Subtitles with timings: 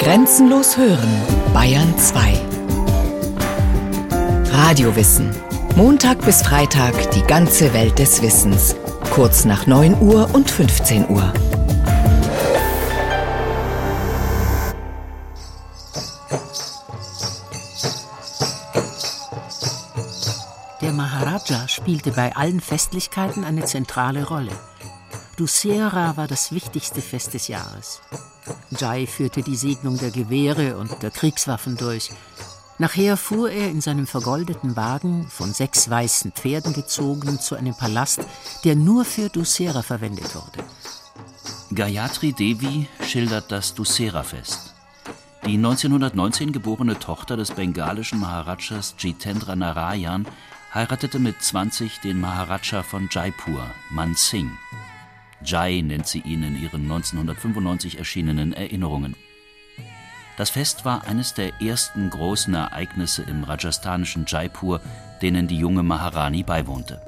[0.00, 2.40] Grenzenlos hören, Bayern 2.
[4.50, 5.30] Radiowissen.
[5.76, 8.76] Montag bis Freitag die ganze Welt des Wissens.
[9.10, 11.30] Kurz nach 9 Uhr und 15 Uhr.
[20.80, 24.52] Der Maharaja spielte bei allen Festlichkeiten eine zentrale Rolle.
[25.36, 28.00] Dussehra war das wichtigste Fest des Jahres.
[28.78, 32.10] Jai führte die Segnung der Gewehre und der Kriegswaffen durch.
[32.78, 38.20] Nachher fuhr er in seinem vergoldeten Wagen, von sechs weißen Pferden gezogen, zu einem Palast,
[38.64, 40.64] der nur für Dussehra verwendet wurde.
[41.74, 44.74] Gayatri Devi schildert das Dussehra-Fest.
[45.44, 50.26] Die 1919 geborene Tochter des bengalischen Maharajas Jitendra Narayan
[50.72, 54.52] heiratete mit 20 den Maharaja von Jaipur, Man Singh.
[55.44, 59.16] Jai nennt sie ihn in ihren 1995 erschienenen Erinnerungen.
[60.36, 64.80] Das Fest war eines der ersten großen Ereignisse im rajasthanischen Jaipur,
[65.20, 67.02] denen die junge Maharani beiwohnte.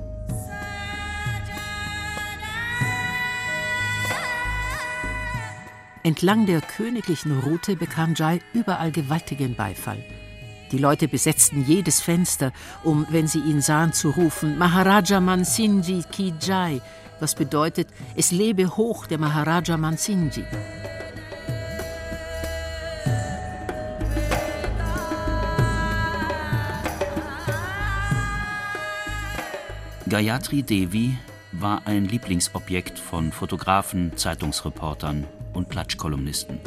[6.05, 10.05] Entlang der königlichen Route bekam Jai überall gewaltigen Beifall.
[10.73, 12.51] Die Leute besetzten jedes Fenster,
[12.83, 16.81] um, wenn sie ihn sahen, zu rufen Maharaja Mansinji Ki Jai,
[17.23, 20.45] was bedeutet, es lebe hoch der Maharaja Mansinji.
[30.09, 31.17] Gayatri Devi
[31.53, 36.61] war ein Lieblingsobjekt von Fotografen, Zeitungsreportern und Klatschkolumnisten.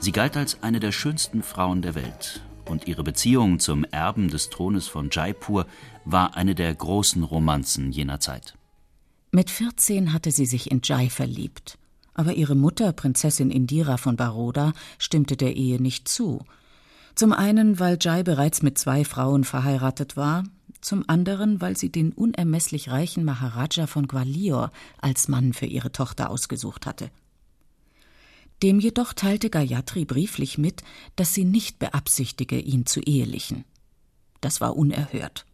[0.00, 4.50] Sie galt als eine der schönsten Frauen der Welt und ihre Beziehung zum Erben des
[4.50, 5.66] Thrones von Jaipur
[6.04, 8.54] war eine der großen Romanzen jener Zeit.
[9.36, 11.76] Mit 14 hatte sie sich in Jai verliebt,
[12.14, 16.42] aber ihre Mutter, Prinzessin Indira von Baroda, stimmte der Ehe nicht zu.
[17.14, 20.44] Zum einen, weil Jai bereits mit zwei Frauen verheiratet war,
[20.80, 24.72] zum anderen, weil sie den unermesslich reichen Maharaja von Gwalior
[25.02, 27.10] als Mann für ihre Tochter ausgesucht hatte.
[28.62, 30.82] Dem jedoch teilte Gayatri brieflich mit,
[31.14, 33.66] dass sie nicht beabsichtige, ihn zu ehelichen.
[34.40, 35.44] Das war unerhört.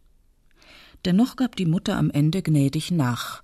[1.03, 3.43] Dennoch gab die Mutter am Ende gnädig nach.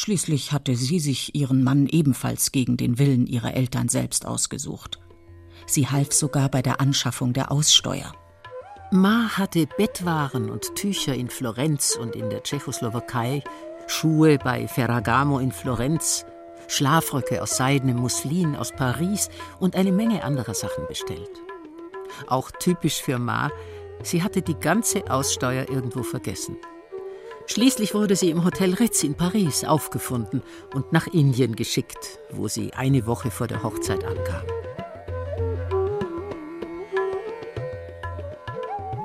[0.00, 5.00] Schließlich hatte sie sich ihren Mann ebenfalls gegen den Willen ihrer Eltern selbst ausgesucht.
[5.66, 8.12] Sie half sogar bei der Anschaffung der Aussteuer.
[8.92, 13.42] Ma hatte Bettwaren und Tücher in Florenz und in der Tschechoslowakei,
[13.88, 16.24] Schuhe bei Ferragamo in Florenz,
[16.68, 21.42] Schlafröcke aus seidenem Muslin aus Paris und eine Menge anderer Sachen bestellt.
[22.28, 23.50] Auch typisch für Ma,
[24.04, 26.56] sie hatte die ganze Aussteuer irgendwo vergessen.
[27.50, 30.42] Schließlich wurde sie im Hotel Ritz in Paris aufgefunden
[30.74, 34.42] und nach Indien geschickt, wo sie eine Woche vor der Hochzeit ankam.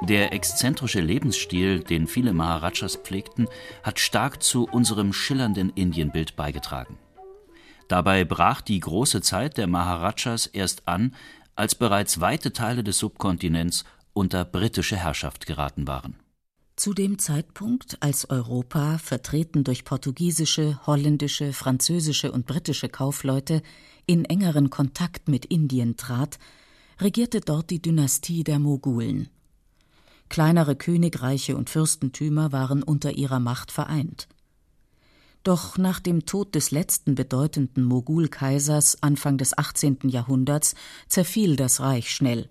[0.02, 3.48] Der exzentrische Lebensstil, den viele Maharajas pflegten,
[3.82, 7.00] hat stark zu unserem schillernden Indienbild beigetragen.
[7.88, 11.16] Dabei brach die große Zeit der Maharajas erst an,
[11.56, 16.18] als bereits weite Teile des Subkontinents unter britische Herrschaft geraten waren.
[16.76, 23.62] Zu dem Zeitpunkt, als Europa, vertreten durch portugiesische, holländische, französische und britische Kaufleute,
[24.08, 26.40] in engeren Kontakt mit Indien trat,
[27.00, 29.30] regierte dort die Dynastie der Mogulen.
[30.30, 34.28] Kleinere Königreiche und Fürstentümer waren unter ihrer Macht vereint.
[35.44, 40.00] Doch nach dem Tod des letzten bedeutenden Mogulkaisers Anfang des 18.
[40.06, 40.74] Jahrhunderts
[41.08, 42.48] zerfiel das Reich schnell,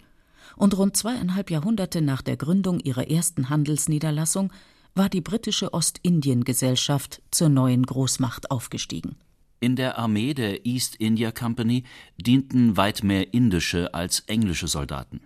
[0.57, 4.53] und rund zweieinhalb Jahrhunderte nach der Gründung ihrer ersten Handelsniederlassung
[4.95, 9.17] war die britische Ostindien-Gesellschaft zur neuen Großmacht aufgestiegen.
[9.61, 11.85] In der Armee der East India Company
[12.17, 15.21] dienten weit mehr indische als englische Soldaten.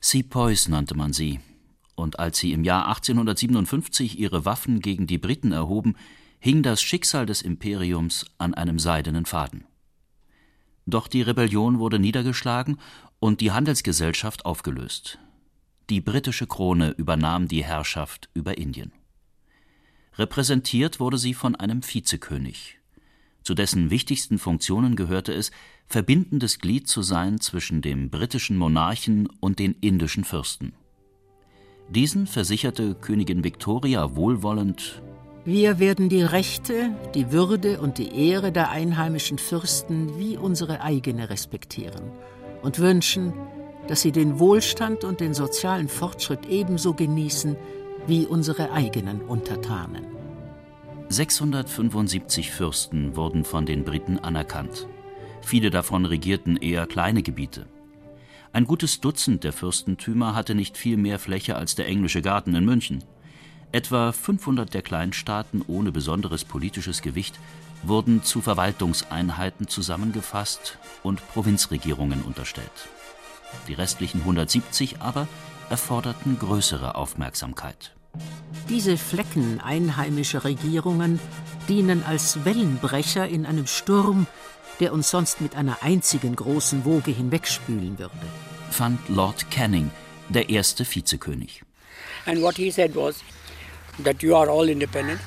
[0.00, 1.40] Sepoys nannte man sie,
[1.94, 5.96] und als sie im Jahr 1857 ihre Waffen gegen die Briten erhoben,
[6.38, 9.64] hing das Schicksal des Imperiums an einem seidenen Faden.
[10.86, 12.78] Doch die Rebellion wurde niedergeschlagen
[13.18, 15.18] und die Handelsgesellschaft aufgelöst.
[15.90, 18.92] Die britische Krone übernahm die Herrschaft über Indien.
[20.14, 22.78] Repräsentiert wurde sie von einem Vizekönig.
[23.42, 25.50] Zu dessen wichtigsten Funktionen gehörte es,
[25.86, 30.74] verbindendes Glied zu sein zwischen dem britischen Monarchen und den indischen Fürsten.
[31.88, 35.02] Diesen versicherte Königin Victoria wohlwollend
[35.50, 41.28] wir werden die Rechte, die Würde und die Ehre der einheimischen Fürsten wie unsere eigene
[41.28, 42.12] respektieren
[42.62, 43.32] und wünschen,
[43.88, 47.56] dass sie den Wohlstand und den sozialen Fortschritt ebenso genießen
[48.06, 50.04] wie unsere eigenen Untertanen.
[51.08, 54.86] 675 Fürsten wurden von den Briten anerkannt.
[55.42, 57.66] Viele davon regierten eher kleine Gebiete.
[58.52, 62.64] Ein gutes Dutzend der Fürstentümer hatte nicht viel mehr Fläche als der englische Garten in
[62.64, 63.02] München.
[63.72, 67.38] Etwa 500 der Kleinstaaten ohne besonderes politisches Gewicht
[67.84, 72.88] wurden zu Verwaltungseinheiten zusammengefasst und Provinzregierungen unterstellt.
[73.68, 75.28] Die restlichen 170 aber
[75.70, 77.92] erforderten größere Aufmerksamkeit.
[78.68, 81.20] Diese Flecken einheimischer Regierungen
[81.68, 84.26] dienen als Wellenbrecher in einem Sturm,
[84.80, 88.14] der uns sonst mit einer einzigen großen Woge hinwegspülen würde,
[88.70, 89.92] fand Lord Canning,
[90.28, 91.62] der erste Vizekönig.
[92.26, 93.22] And what he said was
[94.04, 95.20] that you are all independent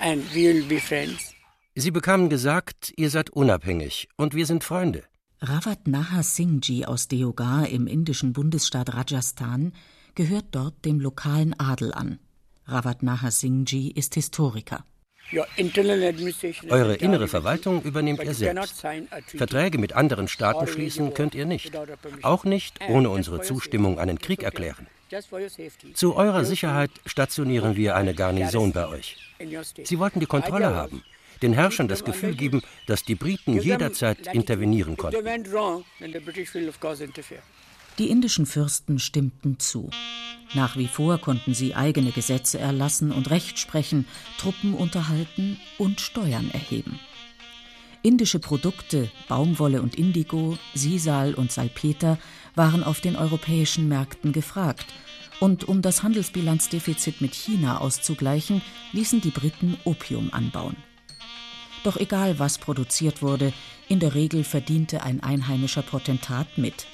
[0.00, 1.34] and we will be friends.
[1.74, 5.02] Sie bekamen gesagt, ihr seid unabhängig und wir sind Freunde.
[5.40, 9.72] Rawat Naha Singhji aus Deogar im indischen Bundesstaat Rajasthan
[10.14, 12.18] gehört dort dem lokalen Adel an.
[12.66, 14.84] Rawat Naha Singhji ist Historiker.
[16.68, 18.84] Eure innere Verwaltung übernehmt ihr selbst.
[19.26, 21.72] Verträge mit anderen Staaten schließen könnt ihr nicht.
[22.22, 24.86] Auch nicht ohne unsere Zustimmung einen Krieg erklären.
[25.94, 29.16] Zu eurer Sicherheit stationieren wir eine Garnison bei euch.
[29.84, 31.02] Sie wollten die Kontrolle haben,
[31.42, 35.24] den Herrschern das Gefühl geben, dass die Briten jederzeit intervenieren konnten.
[37.98, 39.90] Die indischen Fürsten stimmten zu.
[40.54, 44.06] Nach wie vor konnten sie eigene Gesetze erlassen und Recht sprechen,
[44.38, 46.98] Truppen unterhalten und Steuern erheben.
[48.02, 52.18] Indische Produkte, Baumwolle und Indigo, Sisal und Salpeter
[52.54, 54.86] waren auf den europäischen Märkten gefragt.
[55.40, 58.62] Und um das Handelsbilanzdefizit mit China auszugleichen,
[58.92, 60.76] ließen die Briten Opium anbauen.
[61.82, 63.52] Doch egal was produziert wurde,
[63.88, 66.86] in der Regel verdiente ein einheimischer Potentat mit.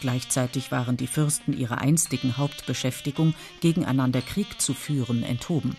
[0.00, 5.76] Gleichzeitig waren die Fürsten ihrer einstigen Hauptbeschäftigung, gegeneinander Krieg zu führen, enthoben.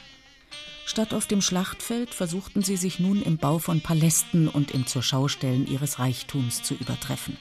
[0.86, 5.68] Statt auf dem Schlachtfeld versuchten sie sich nun im Bau von Palästen und im Zurschaustellen
[5.68, 7.38] ihres Reichtums zu übertreffen.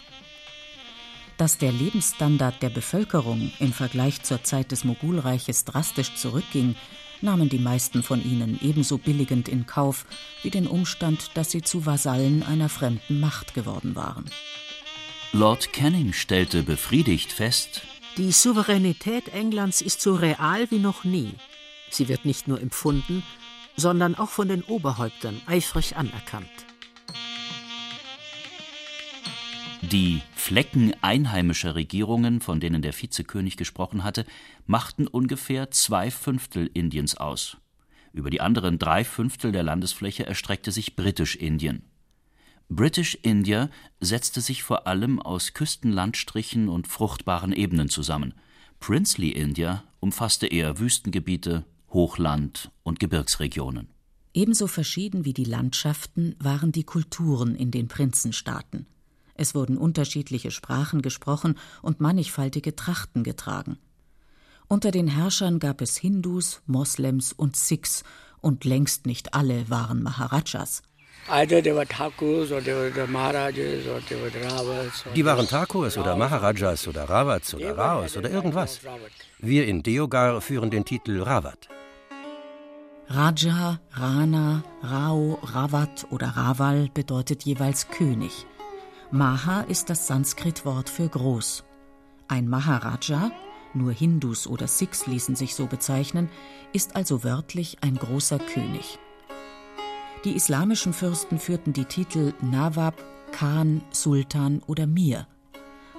[1.38, 6.75] Dass der Lebensstandard der Bevölkerung im Vergleich zur Zeit des Mogulreiches drastisch zurückging,
[7.20, 10.05] nahmen die meisten von ihnen ebenso billigend in Kauf
[10.43, 14.25] wie den Umstand, dass sie zu Vasallen einer fremden Macht geworden waren.
[15.32, 17.82] Lord Canning stellte befriedigt fest,
[18.17, 21.34] die Souveränität Englands ist so real wie noch nie.
[21.88, 23.23] Sie wird nicht nur empfunden,
[23.76, 26.50] sondern auch von den Oberhäuptern eifrig anerkannt.
[29.82, 34.24] Die Flecken einheimischer Regierungen, von denen der Vizekönig gesprochen hatte,
[34.64, 37.58] machten ungefähr zwei Fünftel Indiens aus.
[38.14, 41.82] Über die anderen drei Fünftel der Landesfläche erstreckte sich Britisch-Indien.
[42.70, 43.68] British India
[44.00, 48.32] setzte sich vor allem aus Küstenlandstrichen und fruchtbaren Ebenen zusammen.
[48.80, 53.88] Princely India umfasste eher Wüstengebiete, Hochland und Gebirgsregionen.
[54.32, 58.86] Ebenso verschieden wie die Landschaften waren die Kulturen in den Prinzenstaaten.
[59.38, 63.79] Es wurden unterschiedliche Sprachen gesprochen und mannigfaltige Trachten getragen.
[64.67, 68.02] Unter den Herrschern gab es Hindus, Moslems und Sikhs,
[68.40, 70.82] und längst nicht alle waren Maharajas.
[75.14, 78.81] Die waren Thakurs oder Maharajas oder Rawats oder Raos oder irgendwas.
[79.38, 81.69] Wir in Deogar führen den Titel Rawat.
[83.08, 88.46] Raja, Rana, Rao, Rawat oder Raval bedeutet jeweils König.
[89.10, 91.64] Maha ist das Sanskrit-Wort für groß.
[92.28, 93.31] Ein Maharaja,
[93.72, 96.29] nur Hindus oder Sikhs ließen sich so bezeichnen,
[96.74, 98.98] ist also wörtlich ein großer König.
[100.24, 105.27] Die islamischen Fürsten führten die Titel Nawab, Khan, Sultan oder Mir.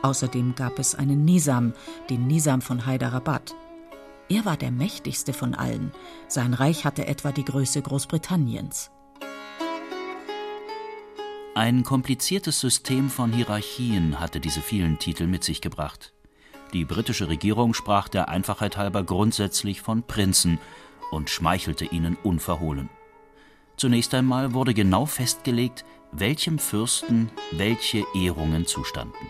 [0.04, 1.74] Außerdem gab es einen Nizam,
[2.12, 3.56] den Nizam von Hyderabad.
[4.30, 5.92] Er war der mächtigste von allen.
[6.28, 8.92] Sein Reich hatte etwa die Größe Großbritanniens.
[11.60, 16.14] Ein kompliziertes System von Hierarchien hatte diese vielen Titel mit sich gebracht.
[16.72, 20.58] Die britische Regierung sprach der Einfachheit halber grundsätzlich von Prinzen
[21.12, 22.90] und schmeichelte ihnen unverhohlen.
[23.76, 29.30] Zunächst einmal wurde genau festgelegt, welchem Fürsten welche Ehrungen zustanden.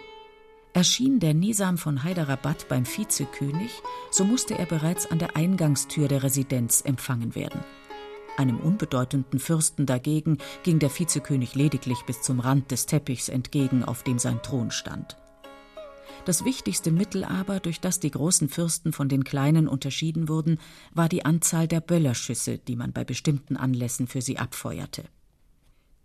[0.74, 3.72] Erschien der Nizam von Hyderabad beim Vizekönig,
[4.12, 7.62] so musste er bereits an der Eingangstür der Residenz empfangen werden.
[8.40, 14.04] Einem unbedeutenden Fürsten dagegen ging der Vizekönig lediglich bis zum Rand des Teppichs entgegen, auf
[14.04, 15.18] dem sein Thron stand.
[16.24, 20.58] Das wichtigste Mittel aber, durch das die großen Fürsten von den kleinen unterschieden wurden,
[20.94, 25.04] war die Anzahl der Böllerschüsse, die man bei bestimmten Anlässen für sie abfeuerte.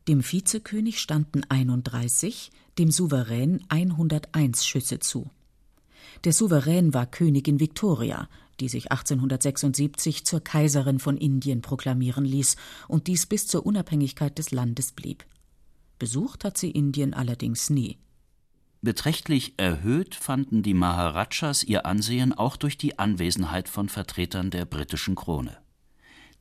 [0.08, 2.50] Dem Vizekönig standen 31,
[2.80, 5.30] dem Souverän 101 Schüsse zu.
[6.24, 8.28] Der Souverän war Königin Victoria,
[8.60, 12.56] die sich 1876 zur Kaiserin von Indien proklamieren ließ
[12.88, 15.24] und dies bis zur Unabhängigkeit des Landes blieb.
[15.98, 17.98] Besucht hat sie Indien allerdings nie.
[18.82, 25.14] Beträchtlich erhöht fanden die Maharajas ihr Ansehen auch durch die Anwesenheit von Vertretern der britischen
[25.14, 25.56] Krone.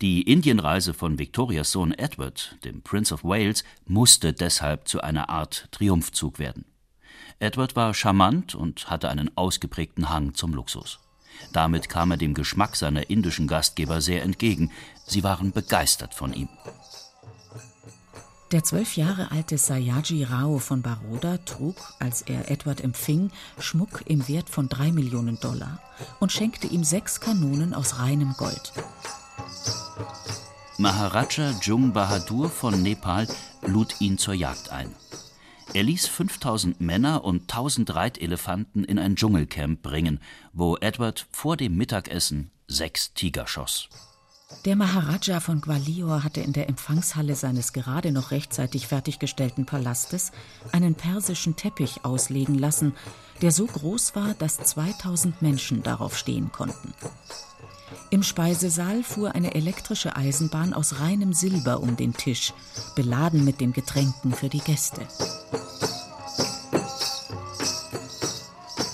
[0.01, 5.69] Die Indienreise von Victorias Sohn Edward, dem Prince of Wales, musste deshalb zu einer Art
[5.71, 6.65] Triumphzug werden.
[7.43, 10.99] Edward war charmant und hatte einen ausgeprägten Hang zum Luxus.
[11.51, 14.71] Damit kam er dem Geschmack seiner indischen Gastgeber sehr entgegen.
[15.05, 16.47] Sie waren begeistert von ihm.
[18.53, 24.25] Der zwölf Jahre alte Sayaji Rao von Baroda trug, als er Edward empfing, Schmuck im
[24.29, 25.79] Wert von drei Millionen Dollar
[26.21, 28.71] und schenkte ihm sechs Kanonen aus reinem Gold.
[30.77, 33.27] Maharaja Jung Bahadur von Nepal
[33.65, 34.95] lud ihn zur Jagd ein.
[35.73, 40.19] Er ließ 5000 Männer und 1000 Reitelefanten in ein Dschungelcamp bringen,
[40.53, 43.89] wo Edward vor dem Mittagessen sechs Tiger schoss.
[44.65, 50.31] Der Maharaja von Gwalior hatte in der Empfangshalle seines gerade noch rechtzeitig fertiggestellten Palastes
[50.71, 52.93] einen persischen Teppich auslegen lassen,
[53.41, 56.93] der so groß war, dass 2000 Menschen darauf stehen konnten.
[58.09, 62.53] Im Speisesaal fuhr eine elektrische Eisenbahn aus reinem Silber um den Tisch,
[62.95, 65.01] beladen mit den Getränken für die Gäste.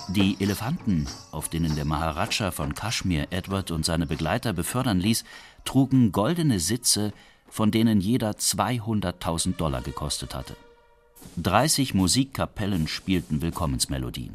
[0.10, 5.24] Die Elefanten, auf denen der Maharaja von Kaschmir Edward und seine Begleiter befördern ließ,
[5.66, 7.14] trugen goldene Sitze,
[7.48, 10.56] von denen jeder 200.000 Dollar gekostet hatte.
[11.38, 14.32] 30 Musikkapellen spielten Willkommensmelodien.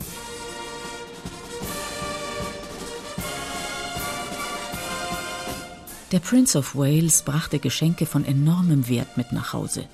[6.15, 9.89] Der Prince of Wales brachte Geschenke von enormem Wert mit nach Hause.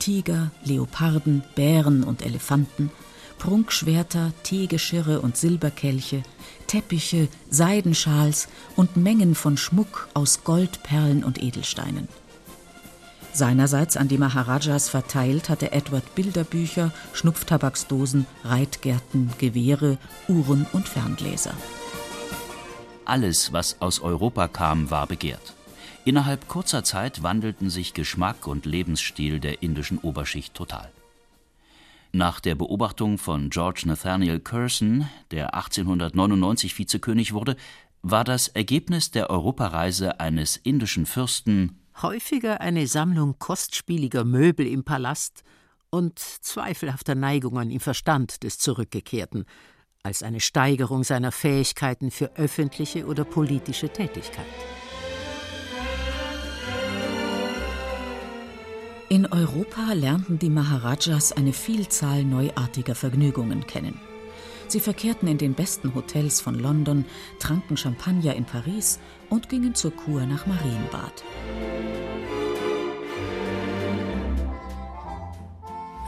[0.00, 2.90] Tiger, Leoparden, Bären und Elefanten,
[3.38, 6.24] Prunkschwerter, Teegeschirre und Silberkelche,
[6.66, 12.08] Teppiche, Seidenschals und Mengen von Schmuck aus Gold, Perlen und Edelsteinen.
[13.32, 21.54] Seinerseits an die Maharajas verteilt hatte Edward Bilderbücher, Schnupftabaksdosen, Reitgärten, Gewehre, Uhren und Ferngläser.
[23.04, 25.54] Alles, was aus Europa kam, war begehrt.
[26.04, 30.90] Innerhalb kurzer Zeit wandelten sich Geschmack und Lebensstil der indischen Oberschicht total.
[32.12, 37.56] Nach der Beobachtung von George Nathaniel Curzon, der 1899 Vizekönig wurde,
[38.02, 45.42] war das Ergebnis der Europareise eines indischen Fürsten häufiger eine Sammlung kostspieliger Möbel im Palast
[45.90, 49.44] und zweifelhafter Neigungen im Verstand des Zurückgekehrten,
[50.04, 54.46] als eine Steigerung seiner Fähigkeiten für öffentliche oder politische Tätigkeit.
[59.08, 64.00] In Europa lernten die Maharajas eine Vielzahl neuartiger Vergnügungen kennen.
[64.68, 67.04] Sie verkehrten in den besten Hotels von London,
[67.38, 71.22] tranken Champagner in Paris und gingen zur Kur nach Marienbad.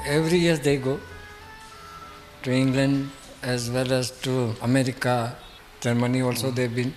[0.08, 0.98] Every year they go
[2.42, 3.10] to England
[3.46, 5.36] as well as to America,
[5.80, 6.92] Germany also they've been.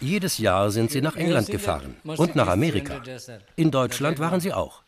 [0.00, 3.00] Jedes Jahr sind sie nach England gefahren und nach Amerika.
[3.54, 4.82] In Deutschland waren sie auch.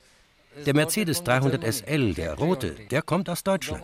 [0.67, 3.83] Der Mercedes 300 SL, der rote, der kommt aus Deutschland.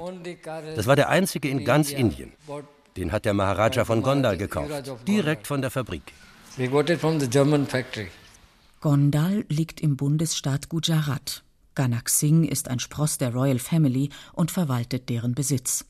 [0.77, 2.33] Das war der einzige in ganz Indien.
[2.97, 4.73] Den hat der Maharaja von Gondal gekauft,
[5.07, 6.03] direkt von der Fabrik.
[8.81, 11.45] Gondal liegt im Bundesstaat Gujarat.
[11.77, 15.85] Ganak Singh ist ein Spross der Royal Family und verwaltet deren Besitz.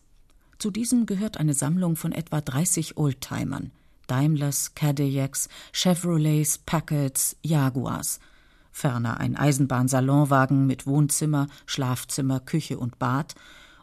[0.60, 3.72] Zu diesem gehört eine Sammlung von etwa 30 Oldtimern.
[4.06, 8.20] Daimlers, Cadillacs, Chevrolets, Packards, Jaguars–
[8.72, 13.34] ferner ein Eisenbahnsalonwagen mit Wohnzimmer, Schlafzimmer, Küche und Bad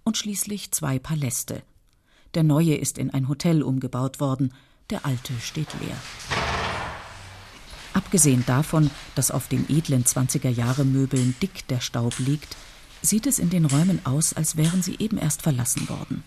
[0.04, 1.62] und schließlich zwei Paläste.
[2.34, 4.54] Der neue ist in ein Hotel umgebaut worden,
[4.90, 5.98] der alte steht leer.
[7.94, 12.56] Abgesehen davon, dass auf den edlen 20er Jahre Möbeln dick der Staub liegt,
[13.02, 16.24] sieht es in den Räumen aus, als wären sie eben erst verlassen worden.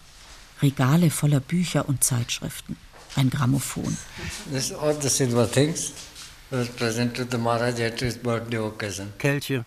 [0.63, 2.77] Regale voller Bücher und Zeitschriften,
[3.17, 3.97] ein Grammophon.
[4.53, 5.93] This all the silver things
[6.51, 9.13] was present to the Maharaj at his birthday occasion.
[9.19, 9.65] Kelche,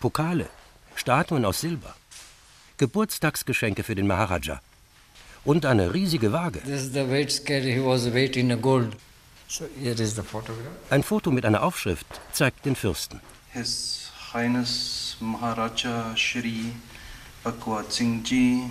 [0.00, 0.48] Pokale,
[0.96, 1.94] Statuen aus Silber,
[2.76, 4.60] Geburtstagsgeschenke für den Maharaja
[5.44, 6.60] und eine riesige Waage.
[6.60, 7.62] This is the weight scale.
[7.62, 8.96] He was weight in a gold.
[9.48, 10.72] So here is the photograph.
[10.90, 13.20] Ein Foto mit einer Aufschrift zeigt den Fürsten.
[13.52, 16.72] His Highness Maharaja Shri
[17.44, 18.70] Bhagwat Singh Ji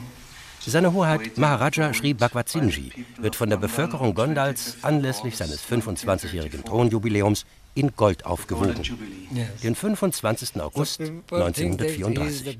[0.69, 7.45] seine Hoheit Maharaja Sri Bhagwat Singhji wird von der Bevölkerung Gondals anlässlich seines 25-jährigen Thronjubiläums
[7.75, 8.81] in Gold aufgewogen.
[9.63, 10.61] Den 25.
[10.61, 12.57] August 1934.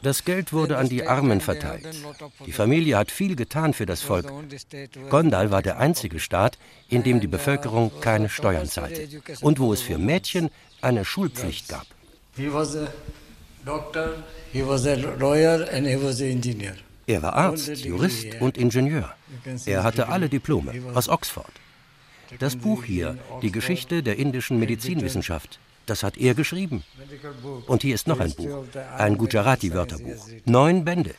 [0.00, 1.88] Das Geld wurde an die Armen verteilt.
[2.46, 4.30] Die Familie hat viel getan für das Volk.
[5.10, 6.56] Gondal war der einzige Staat,
[6.88, 9.08] in dem die Bevölkerung keine Steuern zahlte
[9.40, 11.86] und wo es für Mädchen eine Schulpflicht gab.
[17.06, 19.14] Er war Arzt, Jurist und Ingenieur.
[19.66, 21.52] Er hatte alle Diplome aus Oxford.
[22.38, 26.84] Das Buch hier, die Geschichte der indischen Medizinwissenschaft, das hat er geschrieben.
[27.66, 28.64] Und hier ist noch ein Buch,
[28.96, 30.26] ein Gujarati-Wörterbuch.
[30.44, 31.14] Neun Bände.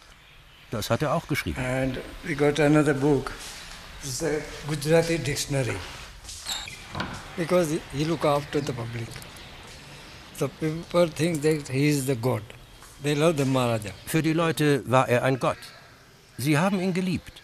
[0.72, 1.60] Das hat er auch geschrieben.
[1.60, 3.32] And we got another book.
[4.04, 4.30] It's a
[4.68, 5.76] Gujarati dictionary.
[7.36, 9.08] Because he look after the public.
[14.06, 15.58] Für die Leute war er ein Gott.
[16.38, 17.42] Sie haben ihn geliebt.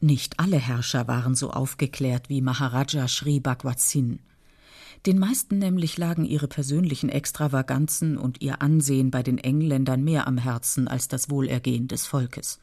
[0.00, 4.18] Nicht alle Herrscher waren so aufgeklärt wie Maharaja Sri Bhagwat Singh.
[5.06, 10.38] Den meisten nämlich lagen ihre persönlichen Extravaganzen und ihr Ansehen bei den Engländern mehr am
[10.38, 12.60] Herzen als das Wohlergehen des Volkes.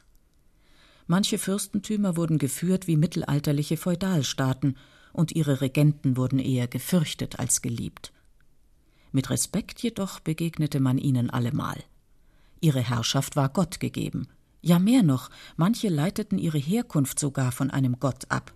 [1.06, 4.76] Manche Fürstentümer wurden geführt wie mittelalterliche Feudalstaaten,
[5.12, 8.12] und ihre Regenten wurden eher gefürchtet als geliebt.
[9.14, 11.82] Mit Respekt jedoch begegnete man ihnen allemal.
[12.60, 14.28] Ihre Herrschaft war Gott gegeben.
[14.60, 18.52] Ja mehr noch, manche leiteten ihre Herkunft sogar von einem Gott ab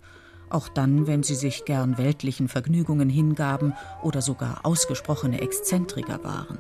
[0.51, 6.59] auch dann, wenn sie sich gern weltlichen Vergnügungen hingaben oder sogar ausgesprochene Exzentriker waren.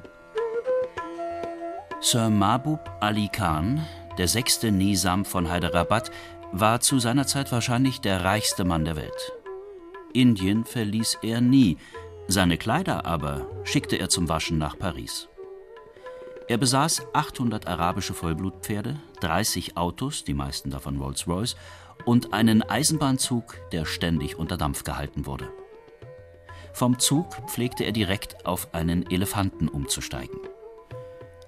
[2.00, 3.84] Sir Mahbub Ali Khan,
[4.18, 6.10] der sechste Nizam von Hyderabad,
[6.52, 9.32] war zu seiner Zeit wahrscheinlich der reichste Mann der Welt.
[10.12, 11.76] Indien verließ er nie,
[12.28, 15.28] seine Kleider aber schickte er zum Waschen nach Paris.
[16.46, 21.56] Er besaß 800 arabische Vollblutpferde, 30 Autos, die meisten davon Rolls-Royce,
[22.04, 25.50] und einen Eisenbahnzug, der ständig unter Dampf gehalten wurde.
[26.72, 30.38] Vom Zug pflegte er direkt auf einen Elefanten umzusteigen.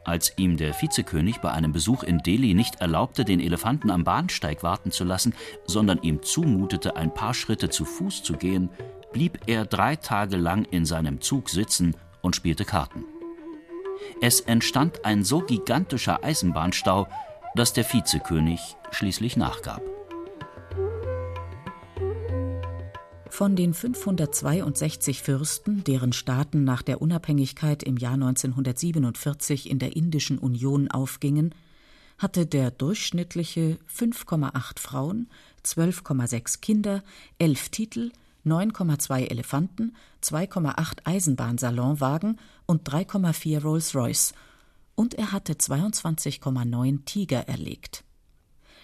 [0.05, 4.63] Als ihm der Vizekönig bei einem Besuch in Delhi nicht erlaubte, den Elefanten am Bahnsteig
[4.63, 5.35] warten zu lassen,
[5.67, 8.71] sondern ihm zumutete, ein paar Schritte zu Fuß zu gehen,
[9.13, 13.05] blieb er drei Tage lang in seinem Zug sitzen und spielte Karten.
[14.21, 17.09] Es entstand ein so gigantischer Eisenbahnstau,
[17.55, 19.83] dass der Vizekönig schließlich nachgab.
[23.29, 30.39] Von den 562 Fürsten, deren Staaten nach der Unabhängigkeit im Jahr 1947 in der Indischen
[30.39, 31.55] Union aufgingen,
[32.19, 35.31] hatte der durchschnittliche 5,8 Frauen,
[35.65, 37.03] 12,6 Kinder,
[37.39, 38.13] 11 Titel,
[38.45, 44.35] 9,2 Elefanten, 2,8 Eisenbahnsalonwagen und 3,4 Rolls-Royce.
[44.95, 48.05] Und er hatte 22,9 Tiger erlegt.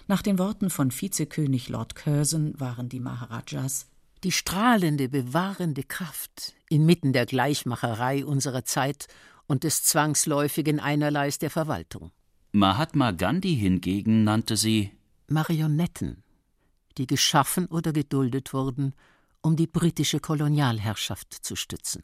[0.09, 3.87] Nach den Worten von Vizekönig Lord Curzon waren die Maharajas
[4.25, 9.09] die strahlende, bewahrende Kraft inmitten der Gleichmacherei unserer Zeit
[9.47, 12.11] und des zwangsläufigen Einerleis der Verwaltung.
[12.53, 14.91] Mahatma Gandhi hingegen nannte sie
[15.29, 16.23] Marionetten,
[16.99, 18.95] die geschaffen oder geduldet wurden,
[19.43, 22.03] um die britische Kolonialherrschaft zu stützen.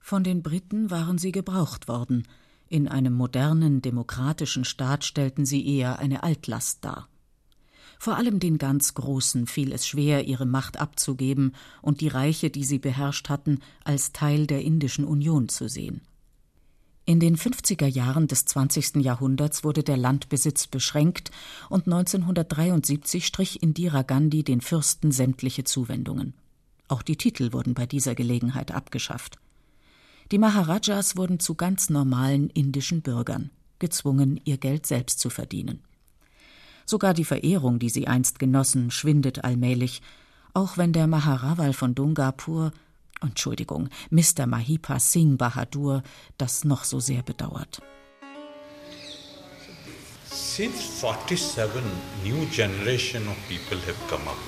[0.00, 2.26] Von den Briten waren sie gebraucht worden,
[2.70, 7.08] in einem modernen, demokratischen Staat stellten sie eher eine Altlast dar.
[7.98, 12.64] Vor allem den ganz Großen fiel es schwer, ihre Macht abzugeben und die Reiche, die
[12.64, 16.02] sie beherrscht hatten, als Teil der Indischen Union zu sehen.
[17.08, 18.96] In den 50er Jahren des 20.
[18.96, 21.30] Jahrhunderts wurde der Landbesitz beschränkt
[21.70, 26.34] und 1973 strich Indira Gandhi den Fürsten sämtliche Zuwendungen.
[26.86, 29.38] Auch die Titel wurden bei dieser Gelegenheit abgeschafft.
[30.32, 35.80] Die Maharajas wurden zu ganz normalen indischen Bürgern, gezwungen, ihr Geld selbst zu verdienen.
[36.84, 40.02] Sogar die Verehrung, die sie einst genossen, schwindet allmählich,
[40.52, 42.70] auch wenn der Maharaval von Dungapur,
[43.20, 44.46] Entschuldigung, Mr.
[44.46, 46.02] Mahipa Singh Bahadur,
[46.36, 47.80] das noch so sehr bedauert.
[50.30, 51.82] Since 47,
[52.24, 54.38] new generation of people have come up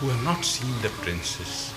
[0.00, 1.72] who have not seen the princess.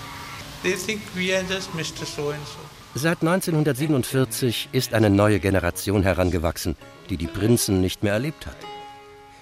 [0.62, 2.04] They think we are just Mr.
[2.04, 2.60] So and so.
[2.94, 6.76] Seit 1947 ist eine neue Generation herangewachsen,
[7.08, 8.56] die die Prinzen nicht mehr erlebt hat.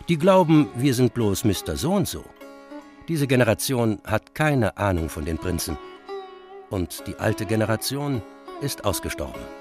[0.09, 1.77] Die glauben, wir sind bloß Mr.
[1.77, 2.25] So und so.
[3.09, 5.77] Diese Generation hat keine Ahnung von den Prinzen.
[6.71, 8.23] Und die alte Generation
[8.61, 9.60] ist ausgestorben.